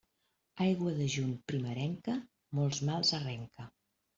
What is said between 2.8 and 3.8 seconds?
mals arrenca.